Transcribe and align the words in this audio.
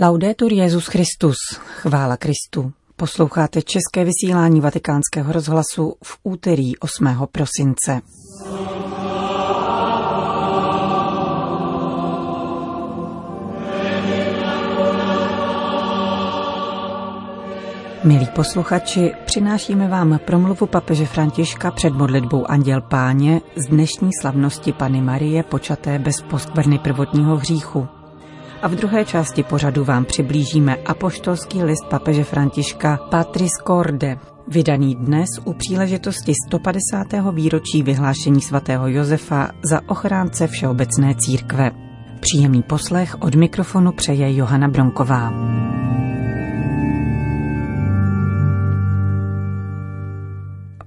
Laudetur 0.00 0.52
Jezus 0.52 0.86
Christus, 0.86 1.36
chvála 1.58 2.16
Kristu. 2.16 2.72
Posloucháte 2.96 3.62
české 3.62 4.04
vysílání 4.04 4.60
Vatikánského 4.60 5.32
rozhlasu 5.32 5.94
v 6.04 6.18
úterý 6.22 6.76
8. 6.76 7.26
prosince. 7.32 8.00
Milí 18.04 18.26
posluchači, 18.34 19.12
přinášíme 19.24 19.88
vám 19.88 20.18
promluvu 20.24 20.66
papeže 20.66 21.06
Františka 21.06 21.70
před 21.70 21.92
modlitbou 21.92 22.50
Anděl 22.50 22.80
Páně 22.80 23.40
z 23.56 23.66
dnešní 23.66 24.10
slavnosti 24.20 24.72
Pany 24.72 25.00
Marie 25.00 25.42
počaté 25.42 25.98
bez 25.98 26.22
poskvrny 26.30 26.78
prvotního 26.78 27.36
hříchu. 27.36 27.97
A 28.62 28.68
v 28.68 28.74
druhé 28.74 29.04
části 29.04 29.42
pořadu 29.42 29.84
vám 29.84 30.04
přiblížíme 30.04 30.76
apoštolský 30.76 31.62
list 31.62 31.86
papeže 31.90 32.24
Františka 32.24 32.96
Patris 33.10 33.50
Corde, 33.66 34.18
vydaný 34.48 34.94
dnes 34.94 35.28
u 35.44 35.52
příležitosti 35.52 36.32
150. 36.48 37.06
výročí 37.32 37.82
vyhlášení 37.82 38.40
svatého 38.40 38.88
Josefa 38.88 39.50
za 39.64 39.80
ochránce 39.88 40.46
Všeobecné 40.46 41.14
církve. 41.18 41.70
Příjemný 42.20 42.62
poslech 42.62 43.16
od 43.20 43.34
mikrofonu 43.34 43.92
přeje 43.92 44.36
Johana 44.36 44.68
Bronková. 44.68 45.32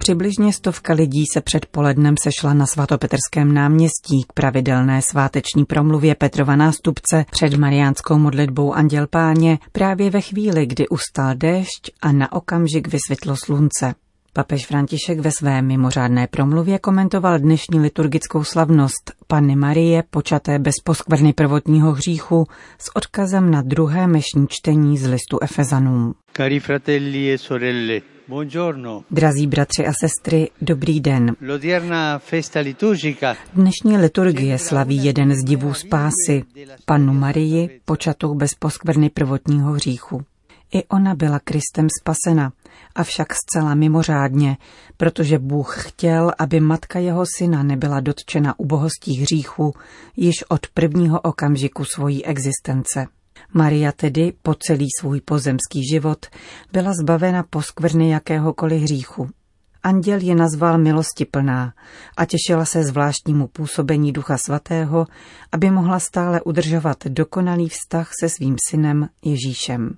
Přibližně 0.01 0.53
stovka 0.53 0.93
lidí 0.93 1.23
se 1.33 1.41
před 1.41 1.65
polednem 1.65 2.15
sešla 2.23 2.53
na 2.53 2.65
svatopetrském 2.65 3.53
náměstí 3.53 4.23
k 4.27 4.33
pravidelné 4.33 5.01
sváteční 5.01 5.65
promluvě 5.65 6.15
Petrova 6.15 6.55
nástupce 6.55 7.25
před 7.31 7.53
mariánskou 7.53 8.17
modlitbou 8.17 8.73
Anděl 8.73 9.07
Páně 9.07 9.59
právě 9.71 10.09
ve 10.09 10.21
chvíli, 10.21 10.65
kdy 10.65 10.87
ustal 10.87 11.35
déšť 11.35 11.91
a 12.01 12.11
na 12.11 12.31
okamžik 12.31 12.87
vysvětlo 12.87 13.35
slunce. 13.45 13.95
Papež 14.33 14.65
František 14.65 15.19
ve 15.19 15.31
své 15.31 15.61
mimořádné 15.61 16.27
promluvě 16.27 16.79
komentoval 16.79 17.39
dnešní 17.39 17.79
liturgickou 17.79 18.43
slavnost 18.43 19.11
Panny 19.27 19.55
Marie 19.55 20.03
počaté 20.09 20.59
bez 20.59 20.75
poskvrny 20.83 21.33
prvotního 21.33 21.91
hříchu 21.91 22.47
s 22.79 22.95
odkazem 22.95 23.51
na 23.51 23.61
druhé 23.61 24.07
mešní 24.07 24.47
čtení 24.49 24.97
z 24.97 25.07
listu 25.07 25.37
Efezanům. 25.41 26.13
Cari 26.33 26.59
fratelli 26.59 27.33
e 27.33 27.37
sorelle, 27.37 28.01
buongiorno. 28.27 29.03
Drazí 29.11 29.47
bratři 29.47 29.85
a 29.87 29.93
sestry, 29.93 30.49
dobrý 30.61 30.99
den. 30.99 31.35
Dnešní 33.53 33.97
liturgie 33.97 34.57
slaví 34.57 35.03
jeden 35.05 35.35
z 35.35 35.43
divů 35.43 35.73
spásy, 35.73 36.43
Pannu 36.85 37.13
Marii, 37.13 37.79
počatou 37.85 38.35
bez 38.35 38.53
poskvrny 38.53 39.09
prvotního 39.09 39.71
hříchu. 39.71 40.21
I 40.73 40.83
ona 40.83 41.15
byla 41.15 41.39
Kristem 41.39 41.87
spasena, 42.01 42.51
avšak 42.95 43.27
zcela 43.33 43.75
mimořádně, 43.75 44.57
protože 44.97 45.39
Bůh 45.39 45.87
chtěl, 45.87 46.31
aby 46.39 46.59
matka 46.59 46.99
jeho 46.99 47.23
syna 47.37 47.63
nebyla 47.63 47.99
dotčena 47.99 48.59
ubohostí 48.59 49.17
hříchu 49.17 49.73
již 50.17 50.35
od 50.49 50.67
prvního 50.67 51.21
okamžiku 51.21 51.85
svojí 51.85 52.25
existence. 52.25 53.07
Maria 53.53 53.91
tedy 53.91 54.33
po 54.41 54.55
celý 54.55 54.87
svůj 54.99 55.21
pozemský 55.21 55.87
život 55.91 56.25
byla 56.71 56.91
zbavena 57.01 57.43
poskvrny 57.49 58.09
jakéhokoliv 58.09 58.81
hříchu. 58.81 59.29
Anděl 59.83 60.19
je 60.21 60.35
nazval 60.35 60.77
milostiplná 60.77 61.73
a 62.17 62.25
těšila 62.25 62.65
se 62.65 62.83
zvláštnímu 62.83 63.47
působení 63.47 64.11
Ducha 64.11 64.37
Svatého, 64.37 65.07
aby 65.51 65.71
mohla 65.71 65.99
stále 65.99 66.41
udržovat 66.41 66.97
dokonalý 67.07 67.69
vztah 67.69 68.09
se 68.19 68.29
svým 68.29 68.55
synem 68.69 69.09
Ježíšem. 69.25 69.97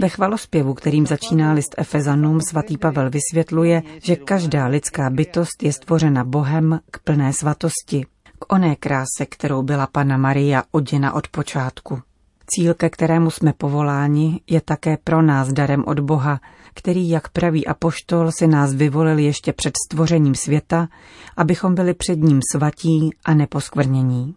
Ve 0.00 0.08
chvalospěvu, 0.08 0.74
kterým 0.74 1.06
začíná 1.06 1.52
list 1.52 1.74
Efezanům, 1.78 2.40
svatý 2.40 2.78
Pavel 2.78 3.10
vysvětluje, 3.10 3.82
že 4.02 4.16
každá 4.16 4.66
lidská 4.66 5.10
bytost 5.10 5.62
je 5.62 5.72
stvořena 5.72 6.24
Bohem 6.24 6.80
k 6.90 6.98
plné 6.98 7.32
svatosti, 7.32 8.06
k 8.38 8.52
oné 8.52 8.76
kráse, 8.76 9.26
kterou 9.28 9.62
byla 9.62 9.86
Panna 9.86 10.16
Maria 10.16 10.62
oděna 10.70 11.12
od 11.12 11.28
počátku. 11.28 12.02
Cíl, 12.50 12.74
ke 12.74 12.90
kterému 12.90 13.30
jsme 13.30 13.52
povoláni, 13.52 14.40
je 14.46 14.60
také 14.60 14.96
pro 15.04 15.22
nás 15.22 15.52
darem 15.52 15.84
od 15.86 16.00
Boha, 16.00 16.40
který, 16.74 17.08
jak 17.08 17.28
praví 17.28 17.66
apoštol, 17.66 18.32
si 18.32 18.46
nás 18.46 18.74
vyvolil 18.74 19.18
ještě 19.18 19.52
před 19.52 19.74
stvořením 19.86 20.34
světa, 20.34 20.88
abychom 21.36 21.74
byli 21.74 21.94
před 21.94 22.18
ním 22.18 22.40
svatí 22.52 23.10
a 23.24 23.34
neposkvrnění. 23.34 24.34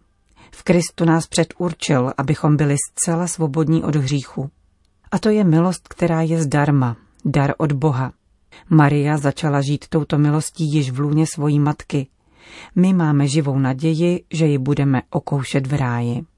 V 0.54 0.62
Kristu 0.62 1.04
nás 1.04 1.26
předurčil, 1.26 2.12
abychom 2.16 2.56
byli 2.56 2.76
zcela 2.90 3.26
svobodní 3.26 3.82
od 3.82 3.96
hříchu. 3.96 4.50
A 5.10 5.18
to 5.18 5.30
je 5.30 5.44
milost, 5.44 5.88
která 5.88 6.22
je 6.22 6.42
zdarma, 6.42 6.96
dar 7.24 7.54
od 7.58 7.72
Boha. 7.72 8.12
Maria 8.70 9.18
začala 9.18 9.60
žít 9.60 9.88
touto 9.88 10.18
milostí 10.18 10.72
již 10.72 10.90
v 10.90 11.00
lůně 11.00 11.26
svojí 11.26 11.58
matky. 11.58 12.06
My 12.76 12.92
máme 12.92 13.26
živou 13.26 13.58
naději, 13.58 14.24
že 14.32 14.46
ji 14.46 14.58
budeme 14.58 15.02
okoušet 15.10 15.66
v 15.66 15.74
ráji. 15.74 16.31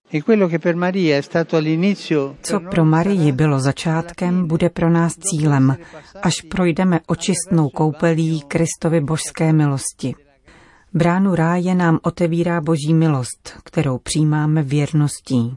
Co 2.42 2.60
pro 2.70 2.84
Marii 2.84 3.32
bylo 3.32 3.60
začátkem, 3.60 4.47
bude 4.47 4.70
pro 4.70 4.91
nás 4.91 5.14
cílem, 5.14 5.76
až 6.22 6.34
projdeme 6.50 7.00
očistnou 7.06 7.69
koupelí 7.69 8.41
Kristovy 8.48 9.00
božské 9.00 9.53
milosti. 9.53 10.14
Bránu 10.92 11.34
ráje 11.34 11.74
nám 11.74 11.98
otevírá 12.03 12.60
boží 12.60 12.94
milost, 12.94 13.58
kterou 13.64 13.98
přijímáme 13.98 14.62
věrností. 14.62 15.56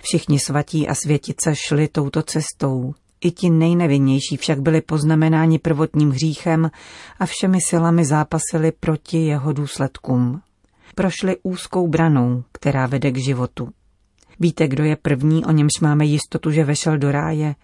Všichni 0.00 0.38
svatí 0.38 0.88
a 0.88 0.94
světice 0.94 1.54
šli 1.54 1.88
touto 1.88 2.22
cestou. 2.22 2.94
I 3.20 3.30
ti 3.30 3.50
nejnevinnější 3.50 4.36
však 4.36 4.60
byli 4.60 4.80
poznamenáni 4.80 5.58
prvotním 5.58 6.10
hříchem 6.10 6.70
a 7.18 7.26
všemi 7.26 7.58
silami 7.68 8.04
zápasili 8.04 8.72
proti 8.80 9.18
jeho 9.18 9.52
důsledkům. 9.52 10.40
Prošli 10.94 11.36
úzkou 11.42 11.88
branou, 11.88 12.44
která 12.52 12.86
vede 12.86 13.10
k 13.10 13.16
životu. 13.16 13.68
Víte, 14.40 14.68
kdo 14.68 14.84
je 14.84 14.96
první, 14.96 15.44
o 15.44 15.52
němž 15.52 15.70
máme 15.82 16.04
jistotu, 16.04 16.50
že 16.50 16.64
vešel 16.64 16.98
do 16.98 17.12
ráje? 17.12 17.54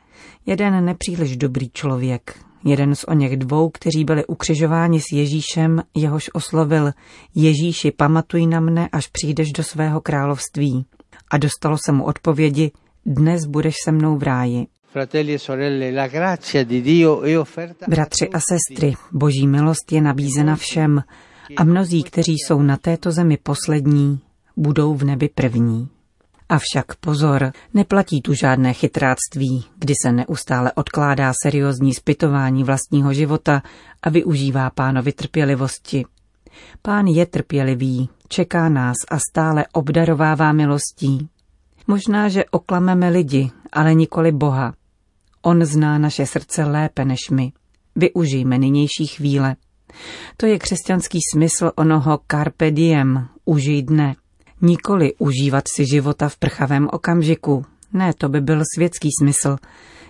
Jeden 0.47 0.85
nepříliš 0.85 1.37
dobrý 1.37 1.71
člověk, 1.71 2.39
jeden 2.65 2.95
z 2.95 3.05
o 3.05 3.13
něch 3.13 3.37
dvou, 3.37 3.71
kteří 3.71 4.05
byli 4.05 4.27
ukřižováni 4.27 5.01
s 5.01 5.13
Ježíšem, 5.13 5.83
jehož 5.95 6.31
oslovil 6.33 6.93
Ježíši, 7.35 7.91
pamatuj 7.91 8.47
na 8.47 8.61
mne, 8.61 8.89
až 8.93 9.09
přijdeš 9.09 9.53
do 9.53 9.63
svého 9.63 10.01
království. 10.01 10.87
A 11.31 11.39
dostalo 11.39 11.77
se 11.87 11.93
mu 11.93 12.05
odpovědi, 12.05 12.71
dnes 13.07 13.47
budeš 13.47 13.75
se 13.85 13.93
mnou 13.93 14.17
v 14.17 14.23
ráji. 14.23 14.67
e 17.25 17.39
Bratři 17.89 18.29
a 18.29 18.41
sestry, 18.41 18.95
boží 19.13 19.47
milost 19.47 19.93
je 19.93 20.01
nabízena 20.01 20.57
všem 20.57 21.03
a 21.57 21.65
mnozí, 21.65 22.03
kteří 22.03 22.33
jsou 22.33 22.63
na 22.63 22.77
této 22.77 23.13
zemi 23.13 23.39
poslední, 23.43 24.21
budou 24.57 24.95
v 24.95 25.05
nebi 25.05 25.29
první. 25.29 25.89
Avšak 26.53 26.95
pozor, 27.01 27.53
neplatí 27.75 28.23
tu 28.23 28.35
žádné 28.35 28.73
chytráctví, 28.73 29.65
kdy 29.79 29.95
se 30.03 30.13
neustále 30.13 30.73
odkládá 30.73 31.33
seriózní 31.43 31.95
zpytování 31.95 32.65
vlastního 32.65 33.15
života 33.15 33.63
a 34.03 34.11
využívá 34.11 34.71
pánovi 34.71 35.13
trpělivosti. 35.13 36.05
Pán 36.83 37.07
je 37.07 37.27
trpělivý, 37.27 38.09
čeká 38.29 38.69
nás 38.69 38.97
a 39.11 39.19
stále 39.31 39.65
obdarovává 39.73 40.53
milostí. 40.53 41.29
Možná, 41.87 42.29
že 42.29 42.45
oklameme 42.45 43.09
lidi, 43.09 43.51
ale 43.73 43.95
nikoli 43.95 44.33
Boha. 44.33 44.75
On 45.43 45.65
zná 45.65 45.99
naše 45.99 46.27
srdce 46.27 46.65
lépe 46.65 47.05
než 47.05 47.31
my. 47.31 47.53
Využijme 47.97 48.59
nynější 48.59 49.07
chvíle. 49.07 49.57
To 50.37 50.47
je 50.47 50.59
křesťanský 50.59 51.19
smysl 51.33 51.73
onoho 51.77 52.21
carpe 52.31 52.71
diem, 52.71 53.29
užij 53.45 53.83
dne. 53.83 54.15
Nikoli 54.63 55.15
užívat 55.19 55.65
si 55.77 55.87
života 55.93 56.29
v 56.29 56.37
prchavém 56.37 56.89
okamžiku. 56.93 57.65
Ne, 57.93 58.13
to 58.19 58.29
by 58.29 58.41
byl 58.41 58.63
světský 58.77 59.09
smysl. 59.21 59.57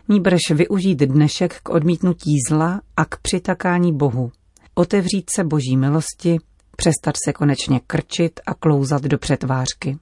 Níbrž 0.08 0.50
využít 0.50 0.98
dnešek 0.98 1.60
k 1.62 1.68
odmítnutí 1.68 2.36
zla 2.48 2.80
a 2.96 3.04
k 3.04 3.16
přitakání 3.22 3.92
Bohu. 3.96 4.32
Otevřít 4.74 5.30
se 5.30 5.44
boží 5.44 5.76
milosti, 5.76 6.38
přestat 6.76 7.14
se 7.24 7.32
konečně 7.32 7.80
krčit 7.86 8.40
a 8.46 8.54
klouzat 8.54 9.02
do 9.02 9.18
přetvářky. 9.18 9.98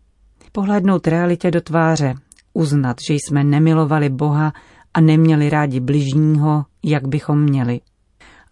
Pohlédnout 0.53 1.07
realitě 1.07 1.51
do 1.51 1.61
tváře, 1.61 2.15
uznat, 2.53 2.97
že 3.09 3.15
jsme 3.15 3.45
nemilovali 3.45 4.09
Boha 4.09 4.53
a 4.95 5.01
neměli 5.01 5.51
rádi 5.51 5.81
bližního, 5.81 6.65
jak 6.83 7.09
bychom 7.09 7.43
měli. 7.43 7.81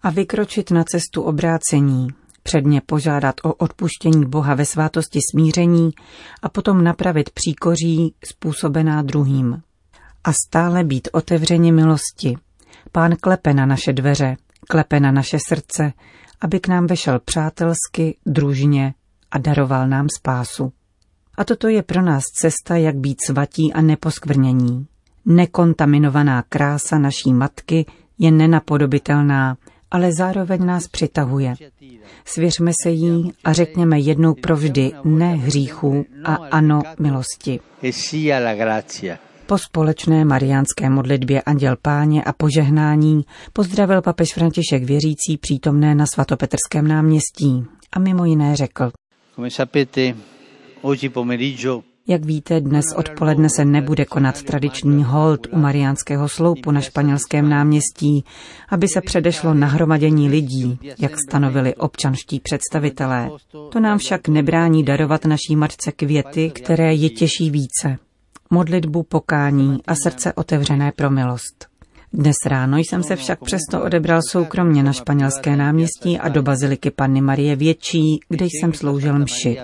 A 0.02 0.10
vykročit 0.10 0.70
na 0.70 0.84
cestu 0.84 1.22
obrácení, 1.22 2.08
předně 2.48 2.80
požádat 2.86 3.34
o 3.44 3.54
odpuštění 3.54 4.26
Boha 4.26 4.54
ve 4.54 4.64
svátosti 4.64 5.18
smíření 5.32 5.90
a 6.42 6.48
potom 6.48 6.84
napravit 6.84 7.30
příkoří 7.30 8.14
způsobená 8.24 9.02
druhým. 9.02 9.62
A 10.24 10.32
stále 10.46 10.84
být 10.84 11.08
otevřeni 11.12 11.72
milosti. 11.72 12.36
Pán 12.92 13.16
klepe 13.20 13.54
na 13.54 13.66
naše 13.66 13.92
dveře, 13.92 14.36
klepe 14.68 15.00
na 15.00 15.12
naše 15.12 15.38
srdce, 15.48 15.92
aby 16.40 16.60
k 16.60 16.68
nám 16.68 16.86
vešel 16.86 17.20
přátelsky, 17.24 18.16
družně 18.26 18.94
a 19.30 19.38
daroval 19.38 19.88
nám 19.88 20.06
spásu. 20.18 20.72
A 21.34 21.44
toto 21.44 21.68
je 21.68 21.82
pro 21.82 22.02
nás 22.02 22.22
cesta, 22.24 22.76
jak 22.76 22.96
být 22.96 23.16
svatí 23.26 23.72
a 23.72 23.80
neposkvrnění. 23.80 24.86
Nekontaminovaná 25.24 26.42
krása 26.48 26.98
naší 26.98 27.32
matky 27.32 27.86
je 28.18 28.30
nenapodobitelná, 28.30 29.56
ale 29.90 30.12
zároveň 30.12 30.66
nás 30.66 30.88
přitahuje. 30.88 31.54
Svěřme 32.24 32.72
se 32.82 32.90
jí 32.90 33.32
a 33.44 33.52
řekněme 33.52 34.00
jednou 34.00 34.34
provždy 34.34 34.92
ne 35.04 35.34
hříchu 35.34 36.06
a 36.24 36.34
ano 36.34 36.82
milosti. 36.98 37.60
Po 39.46 39.58
společné 39.58 40.24
mariánské 40.24 40.90
modlitbě 40.90 41.42
Anděl 41.42 41.76
Páně 41.82 42.24
a 42.24 42.32
požehnání 42.32 43.24
pozdravil 43.52 44.02
papež 44.02 44.34
František 44.34 44.84
věřící 44.84 45.36
přítomné 45.40 45.94
na 45.94 46.06
svatopetrském 46.06 46.88
náměstí 46.88 47.64
a 47.92 47.98
mimo 47.98 48.24
jiné 48.24 48.56
řekl. 48.56 48.90
Jak 52.10 52.24
víte, 52.24 52.60
dnes 52.60 52.84
odpoledne 52.96 53.48
se 53.56 53.64
nebude 53.64 54.04
konat 54.04 54.42
tradiční 54.42 55.04
hold 55.04 55.46
u 55.52 55.58
Mariánského 55.58 56.28
sloupu 56.28 56.70
na 56.70 56.80
španělském 56.80 57.48
náměstí, 57.48 58.24
aby 58.68 58.88
se 58.88 59.00
předešlo 59.00 59.54
nahromadění 59.54 60.28
lidí, 60.28 60.78
jak 60.98 61.12
stanovili 61.28 61.74
občanští 61.74 62.40
představitelé. 62.40 63.30
To 63.72 63.80
nám 63.80 63.98
však 63.98 64.28
nebrání 64.28 64.84
darovat 64.84 65.24
naší 65.24 65.56
matce 65.56 65.92
květy, 65.92 66.50
které 66.50 66.94
ji 66.94 67.10
těší 67.10 67.50
více. 67.50 67.96
Modlitbu 68.50 69.02
pokání 69.02 69.78
a 69.86 69.94
srdce 69.94 70.32
otevřené 70.32 70.92
pro 70.96 71.10
milost. 71.10 71.66
Dnes 72.12 72.36
ráno 72.46 72.78
jsem 72.78 73.02
se 73.02 73.16
však 73.16 73.40
přesto 73.40 73.82
odebral 73.82 74.20
soukromně 74.30 74.82
na 74.82 74.92
španělské 74.92 75.56
náměstí 75.56 76.18
a 76.18 76.28
do 76.28 76.42
baziliky 76.42 76.90
Panny 76.90 77.20
Marie 77.20 77.56
Větší, 77.56 78.20
kde 78.28 78.44
jsem 78.44 78.72
sloužil 78.72 79.18
mši. 79.18 79.58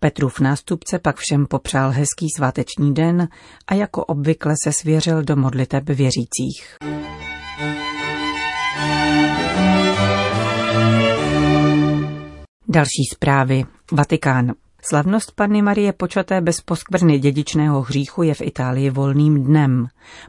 Petrův 0.00 0.40
nástupce 0.40 0.98
pak 0.98 1.16
všem 1.16 1.46
popřál 1.46 1.90
hezký 1.90 2.26
sváteční 2.36 2.94
den 2.94 3.28
a 3.66 3.74
jako 3.74 4.04
obvykle 4.04 4.54
se 4.64 4.72
svěřil 4.72 5.22
do 5.22 5.36
modliteb 5.36 5.84
věřících. 5.88 6.76
Další 12.68 13.04
zprávy. 13.12 13.64
Vatikán. 13.92 14.52
Slavnost 14.82 15.32
Panny 15.32 15.62
Marie 15.62 15.92
počaté 15.92 16.40
bez 16.40 16.60
poskvrny 16.60 17.18
dědičného 17.18 17.82
hříchu 17.82 18.22
je 18.22 18.34
v 18.34 18.40
Itálii 18.40 18.90
volným 18.90 19.44
dnem. 19.44 19.88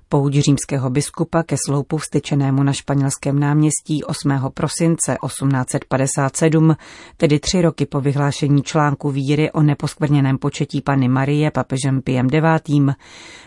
Pouť 0.09 0.33
římského 0.33 0.89
biskupa 0.89 1.43
ke 1.43 1.55
sloupu 1.65 1.97
vstyčenému 1.97 2.63
na 2.63 2.73
španělském 2.73 3.39
náměstí 3.39 4.03
8. 4.03 4.31
prosince 4.53 5.17
1857, 5.25 6.75
tedy 7.17 7.39
tři 7.39 7.61
roky 7.61 7.85
po 7.85 8.01
vyhlášení 8.01 8.63
článku 8.63 9.11
víry 9.11 9.51
o 9.51 9.63
neposkvrněném 9.63 10.37
početí 10.37 10.81
Panny 10.81 11.07
Marie 11.07 11.51
papežem 11.51 12.01
Piem 12.01 12.27
IX, 12.33 12.95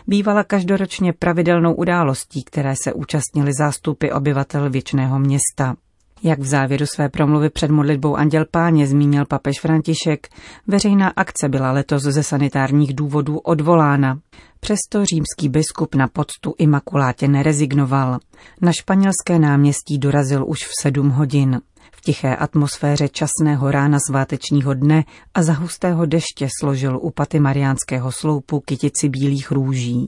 bývala 0.07 0.43
každoročně 0.43 1.13
pravidelnou 1.13 1.73
událostí, 1.73 2.43
které 2.43 2.73
se 2.83 2.93
účastnili 2.93 3.51
zástupy 3.59 4.11
obyvatel 4.11 4.69
věčného 4.69 5.19
města. 5.19 5.75
Jak 6.23 6.39
v 6.39 6.45
závěru 6.45 6.85
své 6.85 7.09
promluvy 7.09 7.49
před 7.49 7.71
modlitbou 7.71 8.15
Anděl 8.15 8.45
Páně 8.51 8.87
zmínil 8.87 9.25
papež 9.25 9.59
František, 9.61 10.27
veřejná 10.67 11.09
akce 11.09 11.49
byla 11.49 11.71
letos 11.71 12.03
ze 12.03 12.23
sanitárních 12.23 12.93
důvodů 12.93 13.37
odvolána. 13.37 14.19
Přesto 14.59 15.05
římský 15.05 15.49
biskup 15.49 15.95
na 15.95 16.07
poctu 16.07 16.53
Imakulátě 16.57 17.27
nerezignoval. 17.27 18.19
Na 18.61 18.71
španělské 18.71 19.39
náměstí 19.39 19.97
dorazil 19.97 20.45
už 20.47 20.59
v 20.65 20.71
sedm 20.81 21.09
hodin. 21.09 21.61
V 21.91 22.01
tiché 22.01 22.35
atmosféře 22.35 23.09
časného 23.09 23.71
rána 23.71 23.97
svátečního 24.09 24.73
dne 24.73 25.03
a 25.33 25.43
za 25.43 25.53
hustého 25.53 26.05
deště 26.05 26.47
složil 26.59 26.99
u 27.01 27.11
paty 27.11 27.39
mariánského 27.39 28.11
sloupu 28.11 28.59
kytici 28.59 29.09
bílých 29.09 29.51
růží. 29.51 30.07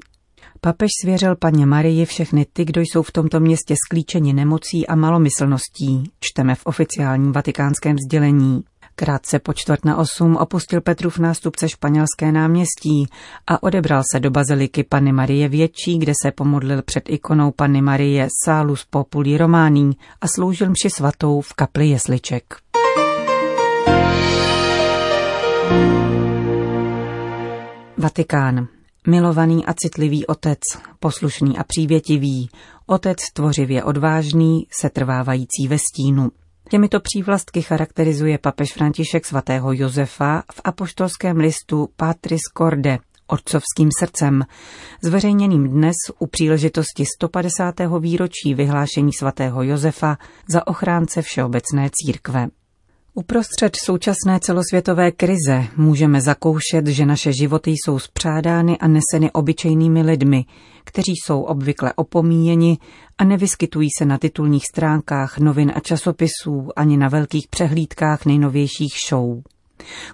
Papež 0.66 0.90
svěřil 1.02 1.36
paně 1.36 1.66
Marii 1.66 2.06
všechny 2.06 2.46
ty, 2.54 2.66
kdo 2.66 2.82
jsou 2.82 3.04
v 3.04 3.12
tomto 3.12 3.40
městě 3.40 3.76
sklíčeni 3.88 4.34
nemocí 4.34 4.88
a 4.88 4.96
malomyslností, 4.96 6.12
čteme 6.20 6.56
v 6.56 6.66
oficiálním 6.66 7.32
vatikánském 7.32 7.98
sdělení. 7.98 8.64
Krátce 8.96 9.40
po 9.40 9.54
čtvrt 9.54 9.86
na 9.86 9.98
osm 9.98 10.36
opustil 10.36 10.82
Petrův 10.82 11.20
nástupce 11.20 11.70
španělské 11.70 12.32
náměstí 12.32 13.08
a 13.48 13.64
odebral 13.64 14.04
se 14.12 14.20
do 14.20 14.32
baziliky 14.32 14.84
Panny 14.84 15.12
Marie 15.12 15.50
Větší, 15.50 15.98
kde 16.00 16.14
se 16.24 16.32
pomodlil 16.32 16.82
před 16.82 17.04
ikonou 17.10 17.52
Panny 17.52 17.82
Marie 17.82 18.28
Salus 18.46 18.86
Populi 18.90 19.38
Romání 19.38 19.92
a 20.22 20.28
sloužil 20.28 20.70
mši 20.70 20.90
svatou 20.90 21.42
v 21.42 21.54
kapli 21.54 21.88
jesliček. 21.88 22.44
Vatikán. 27.98 28.75
Milovaný 29.08 29.66
a 29.66 29.74
citlivý 29.74 30.26
otec, 30.26 30.60
poslušný 31.00 31.58
a 31.58 31.64
přívětivý, 31.64 32.50
otec 32.86 33.18
tvořivě 33.34 33.84
odvážný, 33.84 34.68
setrvávající 34.72 35.68
ve 35.68 35.78
stínu. 35.78 36.32
Těmito 36.70 37.00
přívlastky 37.00 37.62
charakterizuje 37.62 38.38
papež 38.38 38.74
František 38.74 39.26
svatého 39.26 39.74
Josefa 39.74 40.44
v 40.52 40.62
apoštolském 40.64 41.38
listu 41.38 41.90
Patris 41.96 42.42
Corde, 42.58 42.98
otcovským 43.28 43.90
srdcem, 44.00 44.46
zveřejněným 45.04 45.70
dnes 45.70 45.96
u 46.20 46.28
příležitosti 46.28 47.06
150. 47.18 47.76
výročí 48.00 48.54
vyhlášení 48.54 49.14
svatého 49.14 49.64
Josefa 49.64 50.18
za 50.50 50.68
ochránce 50.68 51.22
Všeobecné 51.22 51.90
církve. 51.94 52.48
Uprostřed 53.18 53.76
současné 53.84 54.40
celosvětové 54.40 55.12
krize 55.12 55.68
můžeme 55.78 56.22
zakoušet, 56.22 56.88
že 56.88 57.06
naše 57.06 57.34
životy 57.34 57.72
jsou 57.72 58.00
spřádány 58.00 58.78
a 58.78 58.88
neseny 58.88 59.32
obyčejnými 59.32 60.02
lidmi, 60.02 60.46
kteří 60.84 61.14
jsou 61.26 61.42
obvykle 61.42 61.94
opomíjeni 61.96 62.78
a 63.18 63.24
nevyskytují 63.24 63.90
se 63.98 64.06
na 64.06 64.18
titulních 64.18 64.64
stránkách 64.72 65.38
novin 65.38 65.72
a 65.76 65.80
časopisů 65.80 66.68
ani 66.76 66.98
na 66.98 67.10
velkých 67.10 67.48
přehlídkách 67.48 68.26
nejnovějších 68.26 68.94
show. 69.10 69.42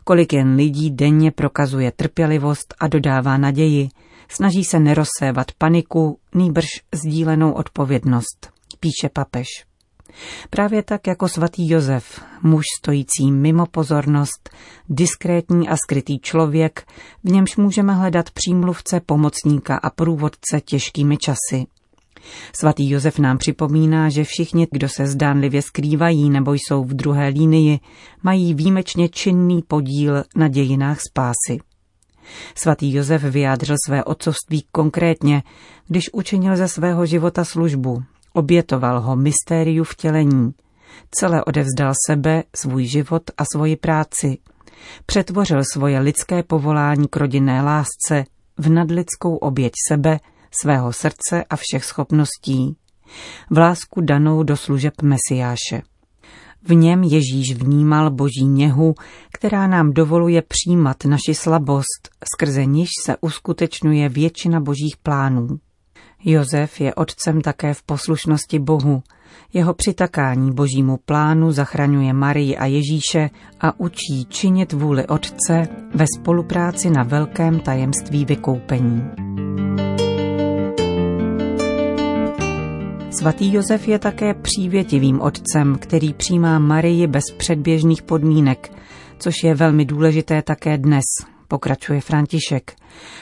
Kolik 0.04 0.34
jen 0.34 0.56
lidí 0.56 0.92
denně 0.92 1.32
prokazuje 1.32 1.92
trpělivost 1.92 2.74
a 2.80 2.88
dodává 2.88 3.38
naději, 3.38 3.90
snaží 4.28 4.64
se 4.64 4.80
nerozsévat 4.80 5.52
paniku, 5.58 6.20
nýbrž 6.36 6.68
sdílenou 6.96 7.52
odpovědnost, 7.52 8.50
píše 8.80 9.10
papež. 9.14 9.71
Právě 10.50 10.84
tak 10.84 11.08
jako 11.08 11.28
svatý 11.30 11.70
Josef, 11.70 12.22
muž 12.44 12.66
stojící 12.80 13.32
mimo 13.32 13.66
pozornost, 13.66 14.50
diskrétní 14.90 15.70
a 15.70 15.78
skrytý 15.78 16.20
člověk, 16.20 16.88
v 17.24 17.32
němž 17.32 17.58
můžeme 17.58 17.94
hledat 17.94 18.32
přímluvce, 18.32 19.00
pomocníka 19.06 19.76
a 19.76 19.90
průvodce 19.90 20.62
těžkými 20.66 21.18
časy. 21.18 21.66
Svatý 22.60 22.90
Josef 22.90 23.20
nám 23.20 23.38
připomíná, 23.38 24.10
že 24.10 24.24
všichni, 24.24 24.68
kdo 24.72 24.90
se 24.90 25.08
zdánlivě 25.08 25.62
skrývají 25.62 26.30
nebo 26.30 26.54
jsou 26.54 26.84
v 26.84 26.94
druhé 26.94 27.28
línii, 27.28 27.80
mají 28.24 28.54
výjimečně 28.54 29.10
činný 29.10 29.62
podíl 29.68 30.24
na 30.36 30.48
dějinách 30.48 31.00
spásy. 31.10 31.60
Svatý 32.56 32.94
Josef 32.94 33.24
vyjádřil 33.24 33.76
své 33.86 34.04
otcovství 34.04 34.66
konkrétně, 34.72 35.44
když 35.88 36.14
učinil 36.14 36.56
ze 36.56 36.68
svého 36.68 37.06
života 37.06 37.46
službu, 37.46 38.04
Obětoval 38.34 39.02
ho 39.02 39.16
mystériu 39.16 39.84
vtělení. 39.84 40.54
Celé 41.12 41.44
odevzdal 41.44 41.94
sebe, 42.08 42.44
svůj 42.56 42.86
život 42.86 43.24
a 43.38 43.44
svoji 43.54 43.76
práci. 43.76 44.38
Přetvořil 45.06 45.62
svoje 45.74 46.00
lidské 46.00 46.44
povolání 46.44 47.08
k 47.08 47.16
rodinné 47.16 47.62
lásce 47.62 48.26
v 48.58 48.70
nadlidskou 48.70 49.36
oběť 49.36 49.74
sebe, 49.90 50.20
svého 50.62 50.94
srdce 50.94 51.44
a 51.50 51.56
všech 51.56 51.86
schopností. 51.86 52.76
V 53.50 53.58
lásku 53.58 54.02
danou 54.02 54.44
do 54.44 54.58
služeb 54.58 54.94
Mesiáše. 55.02 55.82
V 56.64 56.74
něm 56.74 57.04
Ježíš 57.04 57.54
vnímal 57.56 58.12
boží 58.12 58.46
něhu, 58.46 58.94
která 59.34 59.68
nám 59.68 59.94
dovoluje 59.94 60.42
přijímat 60.42 61.06
naši 61.06 61.36
slabost, 61.36 62.10
skrze 62.34 62.66
níž 62.66 62.90
se 63.06 63.18
uskutečňuje 63.22 64.10
většina 64.10 64.60
božích 64.60 64.98
plánů. 65.04 65.48
Josef 66.26 66.82
je 66.82 66.94
otcem 66.94 67.42
také 67.42 67.74
v 67.74 67.84
poslušnosti 67.84 68.60
Bohu. 68.60 69.04
Jeho 69.54 69.74
přitakání 69.74 70.52
božímu 70.52 70.98
plánu 71.06 71.52
zachraňuje 71.52 72.14
Marii 72.14 72.58
a 72.58 72.66
Ježíše 72.66 73.30
a 73.62 73.80
učí 73.80 74.26
činit 74.30 74.74
vůli 74.74 75.08
Otce 75.08 75.68
ve 75.96 76.06
spolupráci 76.18 76.90
na 76.90 77.04
velkém 77.04 77.60
tajemství 77.60 78.26
vykoupení. 78.26 79.04
Svatý 83.20 83.54
Josef 83.54 83.88
je 83.88 84.00
také 84.00 84.34
přívětivým 84.34 85.22
otcem, 85.22 85.76
který 85.80 86.14
přijímá 86.14 86.60
Marii 86.60 87.08
bez 87.08 87.24
předběžných 87.38 88.02
podmínek, 88.02 88.72
což 89.18 89.36
je 89.44 89.56
velmi 89.56 89.86
důležité 89.86 90.42
také 90.42 90.78
dnes, 90.78 91.04
pokračuje 91.52 92.02
František. 92.02 92.72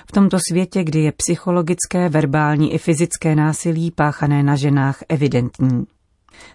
V 0.07 0.11
tomto 0.11 0.37
světě, 0.49 0.83
kdy 0.83 0.99
je 0.99 1.11
psychologické, 1.11 2.09
verbální 2.09 2.73
i 2.73 2.77
fyzické 2.77 3.35
násilí 3.35 3.91
páchané 3.91 4.43
na 4.43 4.55
ženách 4.55 4.97
evidentní. 5.09 5.85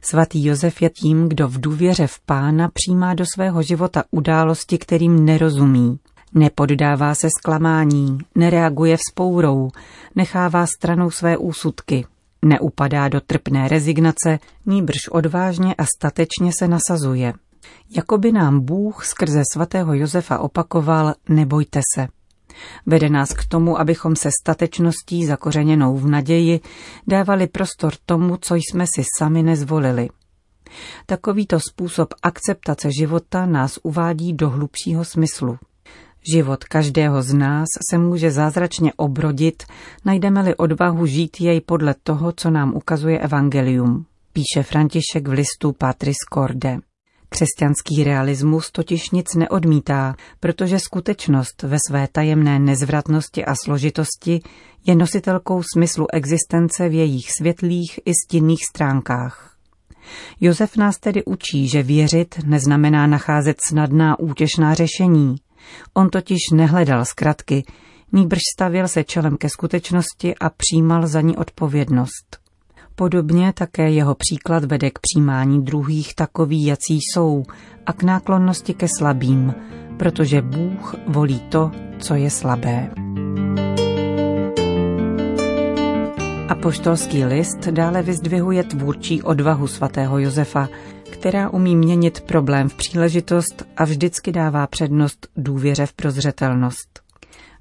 Svatý 0.01 0.45
Josef 0.45 0.83
je 0.83 0.91
tím, 0.91 1.29
kdo 1.29 1.49
v 1.49 1.61
důvěře 1.61 2.07
v 2.07 2.21
pána 2.27 2.71
přijímá 2.75 3.15
do 3.15 3.25
svého 3.35 3.63
života 3.63 4.05
události, 4.11 4.79
kterým 4.79 5.25
nerozumí. 5.25 5.99
Nepoddává 6.35 7.15
se 7.15 7.29
zklamání, 7.39 8.19
nereaguje 8.35 8.97
vzpourou, 8.97 9.71
nechává 10.15 10.67
stranou 10.67 11.11
své 11.11 11.37
úsudky, 11.37 12.07
neupadá 12.45 13.09
do 13.09 13.21
trpné 13.21 13.69
rezignace, 13.69 14.39
nýbrž 14.67 15.09
odvážně 15.11 15.75
a 15.75 15.85
statečně 15.97 16.51
se 16.59 16.69
nasazuje. 16.69 17.33
Jakoby 17.97 18.33
nám 18.33 18.61
Bůh 18.61 19.05
skrze 19.05 19.43
svatého 19.53 19.95
Josefa 19.95 20.39
opakoval, 20.39 21.15
nebojte 21.29 21.81
se. 21.95 22.07
Vede 22.87 23.09
nás 23.09 23.33
k 23.33 23.45
tomu, 23.45 23.81
abychom 23.81 24.17
se 24.17 24.31
statečností 24.43 25.27
zakořeněnou 25.27 25.97
v 25.97 26.07
naději 26.07 26.61
dávali 27.07 27.47
prostor 27.47 27.93
tomu, 28.07 28.37
co 28.37 28.55
jsme 28.55 28.85
si 28.95 29.05
sami 29.19 29.43
nezvolili. 29.43 30.09
Takovýto 31.07 31.61
způsob 31.61 32.15
akceptace 32.23 32.89
života 32.99 33.47
nás 33.47 33.79
uvádí 33.83 34.33
do 34.33 34.51
hlubšího 34.51 35.05
smyslu. 35.05 35.59
Život 36.33 36.65
každého 36.65 37.23
z 37.23 37.35
nás 37.35 37.69
se 37.91 37.99
může 37.99 38.31
zázračně 38.31 38.93
obrodit, 38.97 39.63
najdeme-li 40.05 40.55
odvahu 40.55 41.07
žít 41.07 41.41
jej 41.41 41.61
podle 41.61 41.95
toho, 42.03 42.33
co 42.37 42.51
nám 42.51 42.75
ukazuje 42.75 43.19
Evangelium, 43.19 44.07
píše 44.33 44.63
František 44.63 45.29
v 45.29 45.33
listu 45.33 45.73
Patris 45.73 46.17
Corde. 46.35 46.79
Křesťanský 47.35 48.05
realismus 48.05 48.71
totiž 48.71 49.11
nic 49.11 49.35
neodmítá, 49.35 50.15
protože 50.41 50.79
skutečnost 50.79 51.63
ve 51.63 51.77
své 51.89 52.09
tajemné 52.13 52.59
nezvratnosti 52.59 53.45
a 53.45 53.55
složitosti 53.65 54.41
je 54.87 54.95
nositelkou 54.95 55.63
smyslu 55.75 56.07
existence 56.13 56.89
v 56.89 56.95
jejich 56.95 57.33
světlých 57.33 58.01
i 58.05 58.13
stinných 58.25 58.65
stránkách. 58.71 59.57
Josef 60.41 60.77
nás 60.77 60.99
tedy 60.99 61.25
učí, 61.25 61.69
že 61.69 61.83
věřit 61.83 62.35
neznamená 62.45 63.07
nacházet 63.07 63.57
snadná 63.69 64.19
útěšná 64.19 64.75
řešení. 64.75 65.37
On 65.95 66.09
totiž 66.11 66.41
nehledal 66.53 67.05
zkratky, 67.05 67.65
nýbrž 68.13 68.41
stavěl 68.57 68.89
se 68.89 69.05
čelem 69.05 69.37
ke 69.37 69.49
skutečnosti 69.49 70.35
a 70.35 70.51
přijímal 70.51 71.07
za 71.07 71.21
ní 71.21 71.37
odpovědnost. 71.37 72.44
Podobně 72.97 73.53
také 73.53 73.91
jeho 73.91 74.15
příklad 74.15 74.65
vede 74.65 74.91
k 74.91 74.99
přijímání 74.99 75.65
druhých 75.65 76.15
takový, 76.15 76.65
jací 76.65 76.95
jsou, 76.95 77.43
a 77.87 77.93
k 77.93 78.03
náklonnosti 78.03 78.75
ke 78.75 78.87
slabým, 78.99 79.55
protože 79.97 80.43
Bůh 80.43 80.95
volí 81.07 81.41
to, 81.41 81.71
co 81.99 82.15
je 82.15 82.31
slabé. 82.31 82.91
Apoštolský 86.49 87.25
list 87.25 87.69
dále 87.69 88.03
vyzdvihuje 88.03 88.65
tvůrčí 88.65 89.23
odvahu 89.23 89.67
svatého 89.67 90.19
Josefa, 90.19 90.69
která 91.11 91.51
umí 91.51 91.77
měnit 91.77 92.21
problém 92.21 92.69
v 92.69 92.75
příležitost 92.75 93.63
a 93.77 93.85
vždycky 93.85 94.33
dává 94.33 94.67
přednost 94.67 95.27
důvěře 95.37 95.87
v 95.87 95.93
prozřetelnost. 95.93 97.04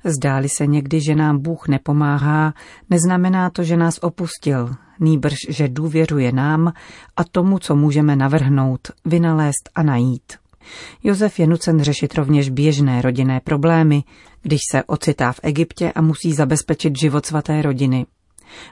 Zdáli 0.03 0.49
se 0.49 0.67
někdy, 0.67 1.01
že 1.01 1.15
nám 1.15 1.39
Bůh 1.39 1.67
nepomáhá, 1.67 2.53
neznamená 2.89 3.49
to, 3.49 3.63
že 3.63 3.77
nás 3.77 3.99
opustil, 4.01 4.75
nýbrž, 4.99 5.35
že 5.49 5.67
důvěřuje 5.67 6.31
nám 6.31 6.73
a 7.17 7.23
tomu, 7.23 7.59
co 7.59 7.75
můžeme 7.75 8.15
navrhnout, 8.15 8.79
vynalézt 9.05 9.69
a 9.75 9.83
najít. 9.83 10.33
Josef 11.03 11.39
je 11.39 11.47
nucen 11.47 11.81
řešit 11.81 12.15
rovněž 12.15 12.49
běžné 12.49 13.01
rodinné 13.01 13.39
problémy, 13.39 14.03
když 14.41 14.59
se 14.71 14.83
ocitá 14.83 15.31
v 15.31 15.39
Egyptě 15.43 15.91
a 15.91 16.01
musí 16.01 16.33
zabezpečit 16.33 16.93
život 16.99 17.25
svaté 17.25 17.61
rodiny. 17.61 18.05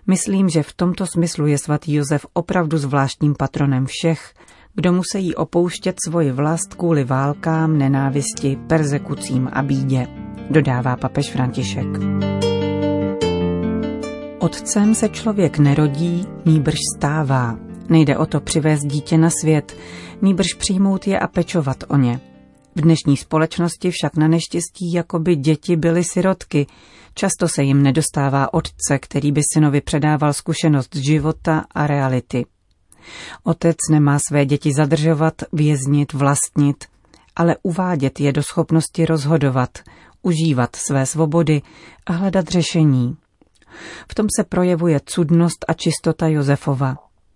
Myslím, 0.07 0.49
že 0.49 0.63
v 0.63 0.73
tomto 0.73 1.07
smyslu 1.07 1.47
je 1.47 1.57
svatý 1.57 1.93
Josef 1.93 2.25
opravdu 2.33 2.77
zvláštním 2.77 3.35
patronem 3.35 3.85
všech, 3.85 4.33
kdo 4.75 4.93
musí 4.93 5.35
opouštět 5.35 5.95
svoji 6.07 6.31
vlast 6.31 6.73
kvůli 6.73 7.03
válkám, 7.03 7.77
nenávisti, 7.77 8.57
persekucím 8.67 9.49
a 9.53 9.61
bídě, 9.61 10.07
dodává 10.49 10.95
papež 10.95 11.31
František. 11.31 11.87
Otcem 14.39 14.95
se 14.95 15.09
člověk 15.09 15.57
nerodí, 15.57 16.25
nýbrž 16.45 16.77
stává. 16.97 17.59
Nejde 17.89 18.17
o 18.17 18.25
to 18.25 18.39
přivést 18.39 18.81
dítě 18.81 19.17
na 19.17 19.29
svět, 19.41 19.77
nýbrž 20.21 20.53
přijmout 20.53 21.07
je 21.07 21.19
a 21.19 21.27
pečovat 21.27 21.83
o 21.87 21.97
ně. 21.97 22.19
V 22.75 22.81
dnešní 22.81 23.17
společnosti 23.17 23.91
však 23.91 24.15
na 24.15 24.27
neštěstí 24.27 24.93
jako 24.93 25.19
by 25.19 25.35
děti 25.35 25.75
byly 25.75 26.03
sirotky. 26.03 26.67
Často 27.13 27.47
se 27.47 27.63
jim 27.63 27.83
nedostává 27.83 28.53
otce, 28.53 28.99
který 28.99 29.31
by 29.31 29.41
synovi 29.53 29.81
předával 29.81 30.33
zkušenost 30.33 30.95
života 30.95 31.65
a 31.75 31.87
reality. 31.87 32.45
Otec 33.43 33.77
nemá 33.91 34.19
své 34.27 34.45
děti 34.45 34.73
zadržovat, 34.73 35.33
věznit, 35.53 36.13
vlastnit, 36.13 36.85
ale 37.35 37.55
uvádět 37.63 38.19
je 38.19 38.31
do 38.33 38.43
schopnosti 38.43 39.05
rozhodovat, 39.05 39.79
užívat 40.21 40.75
své 40.75 41.05
svobody 41.05 41.61
a 42.05 42.13
hledat 42.13 42.47
řešení. 42.47 43.17
V 44.11 44.15
tom 44.15 44.27
se 44.37 44.43
projevuje 44.43 44.99
cudnost 45.05 45.65
a 45.67 45.73
čistota 45.73 46.27
Josefova. 46.27 46.95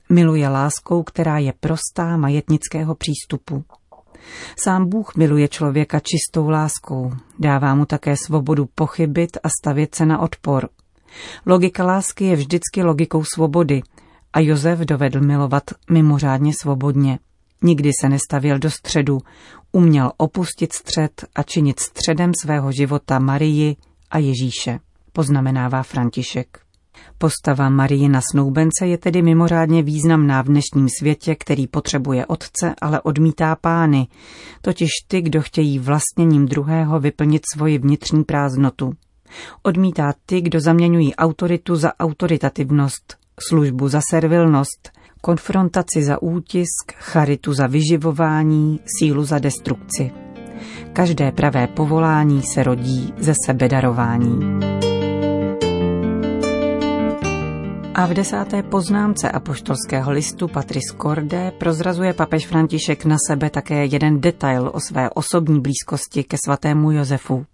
Miluje 0.10 0.50
láskou, 0.50 1.04
která 1.04 1.38
je 1.38 1.54
prostá 1.60 2.18
majetnického 2.18 2.96
přístupu. 2.96 3.64
Sám 4.64 4.90
Bůh 4.90 5.16
miluje 5.16 5.48
člověka 5.48 6.00
čistou 6.00 6.50
láskou, 6.50 7.14
dává 7.40 7.76
mu 7.76 7.86
také 7.86 8.18
svobodu 8.18 8.66
pochybit 8.76 9.38
a 9.44 9.48
stavět 9.62 9.96
se 9.96 10.06
na 10.06 10.20
odpor. 10.20 10.70
Logika 11.46 11.84
lásky 11.84 12.26
je 12.26 12.36
vždycky 12.36 12.84
logikou 12.84 13.24
svobody 13.24 13.82
a 14.36 14.40
Josef 14.40 14.80
dovedl 14.80 15.22
milovat 15.22 15.64
mimořádně 15.90 16.54
svobodně. 16.62 17.20
Nikdy 17.64 17.92
se 18.02 18.10
nestavil 18.10 18.60
do 18.60 18.72
středu, 18.72 19.20
uměl 19.72 20.12
opustit 20.18 20.74
střed 20.74 21.26
a 21.36 21.44
činit 21.44 21.80
středem 21.80 22.32
svého 22.42 22.72
života 22.72 23.20
Marii 23.20 23.76
a 24.12 24.18
Ježíše 24.18 24.80
poznamenává 25.14 25.84
František. 25.84 26.60
Postava 27.18 27.70
Marie 27.70 28.10
na 28.10 28.22
snoubence 28.32 28.88
je 28.88 28.98
tedy 28.98 29.22
mimořádně 29.22 29.84
významná 29.84 30.42
v 30.42 30.46
dnešním 30.46 30.90
světě, 31.00 31.36
který 31.36 31.68
potřebuje 31.68 32.26
otce, 32.26 32.74
ale 32.82 33.02
odmítá 33.02 33.56
pány, 33.56 34.08
totiž 34.62 34.90
ty, 35.08 35.22
kdo 35.22 35.42
chtějí 35.42 35.80
vlastněním 35.80 36.46
druhého 36.46 37.00
vyplnit 37.00 37.42
svoji 37.54 37.78
vnitřní 37.78 38.24
prázdnotu. 38.24 38.94
Odmítá 39.64 40.14
ty, 40.26 40.42
kdo 40.42 40.60
zaměňují 40.60 41.16
autoritu 41.16 41.76
za 41.76 42.00
autoritativnost, 42.00 43.25
službu 43.40 43.88
za 43.90 44.02
servilnost, 44.10 44.92
konfrontaci 45.22 46.04
za 46.04 46.22
útisk, 46.22 46.94
charitu 46.98 47.54
za 47.54 47.68
vyživování, 47.68 48.80
sílu 49.00 49.24
za 49.26 49.40
destrukci. 49.40 50.12
Každé 50.94 51.32
pravé 51.32 51.68
povolání 51.68 52.42
se 52.54 52.64
rodí 52.64 53.14
ze 53.18 53.34
sebedarování. 53.46 54.40
A 57.96 58.06
v 58.06 58.14
desáté 58.14 58.64
poznámce 58.64 59.32
apoštolského 59.32 60.12
listu 60.12 60.48
Patris 60.48 60.84
Corde 61.02 61.52
prozrazuje 61.58 62.14
papež 62.14 62.48
František 62.48 63.06
na 63.06 63.16
sebe 63.28 63.50
také 63.50 63.86
jeden 63.86 64.22
detail 64.22 64.72
o 64.74 64.80
své 64.80 65.10
osobní 65.10 65.62
blízkosti 65.62 66.24
ke 66.24 66.38
svatému 66.46 66.92
Josefu. 66.92 67.46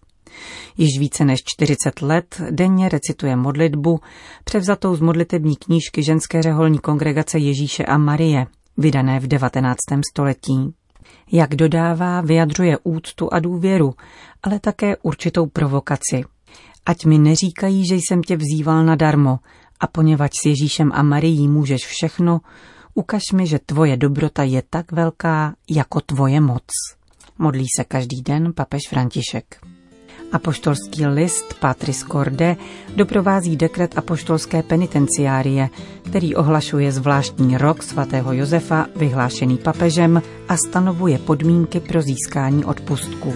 Již 0.77 0.99
více 0.99 1.25
než 1.25 1.39
40 1.45 2.01
let 2.01 2.41
denně 2.51 2.89
recituje 2.89 3.35
modlitbu, 3.35 3.99
převzatou 4.43 4.95
z 4.95 5.01
modlitební 5.01 5.55
knížky 5.55 6.03
ženské 6.03 6.41
řeholní 6.41 6.79
kongregace 6.79 7.39
Ježíše 7.39 7.85
a 7.85 7.97
Marie, 7.97 8.47
vydané 8.77 9.19
v 9.19 9.27
19. 9.27 9.77
století. 10.11 10.73
Jak 11.31 11.55
dodává, 11.55 12.21
vyjadřuje 12.21 12.77
úctu 12.83 13.33
a 13.33 13.39
důvěru, 13.39 13.93
ale 14.43 14.59
také 14.59 14.97
určitou 14.97 15.45
provokaci. 15.45 16.23
Ať 16.85 17.05
mi 17.05 17.17
neříkají, 17.17 17.85
že 17.85 17.95
jsem 17.95 18.21
tě 18.21 18.37
vzýval 18.37 18.85
nadarmo, 18.85 19.39
a 19.79 19.87
poněvadž 19.87 20.31
s 20.43 20.45
Ježíšem 20.45 20.91
a 20.93 21.03
Marií 21.03 21.47
můžeš 21.47 21.85
všechno, 21.85 22.39
ukaž 22.93 23.23
mi, 23.33 23.47
že 23.47 23.59
tvoje 23.59 23.97
dobrota 23.97 24.43
je 24.43 24.63
tak 24.69 24.91
velká, 24.91 25.55
jako 25.69 26.01
tvoje 26.01 26.41
moc. 26.41 26.63
Modlí 27.39 27.65
se 27.77 27.83
každý 27.83 28.21
den 28.21 28.53
papež 28.53 28.81
František. 28.89 29.65
Apoštolský 30.31 31.05
list 31.07 31.53
Patris 31.59 32.03
Corde 32.11 32.55
doprovází 32.95 33.55
dekret 33.55 33.97
apoštolské 33.97 34.63
penitenciárie, 34.63 35.69
který 36.03 36.35
ohlašuje 36.35 36.91
zvláštní 36.91 37.57
rok 37.57 37.83
svatého 37.83 38.33
Josefa 38.33 38.85
vyhlášený 38.95 39.57
papežem 39.57 40.21
a 40.47 40.57
stanovuje 40.57 41.17
podmínky 41.17 41.79
pro 41.79 42.01
získání 42.01 42.65
odpustku. 42.65 43.33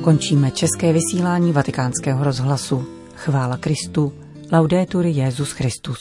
Končíme 0.00 0.50
české 0.50 0.92
vysílání 0.92 1.52
vatikánského 1.52 2.24
rozhlasu. 2.24 2.86
Chvála 3.14 3.56
Kristu. 3.56 4.12
Laudetur 4.52 5.06
Jezus 5.06 5.52
Christus. 5.52 5.98